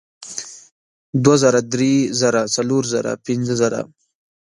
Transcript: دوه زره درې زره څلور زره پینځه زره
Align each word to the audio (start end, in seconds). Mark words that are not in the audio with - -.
دوه 1.23 1.35
زره 1.43 1.59
درې 1.73 1.93
زره 2.21 2.41
څلور 2.55 2.83
زره 2.93 3.11
پینځه 3.25 3.53
زره 3.61 3.81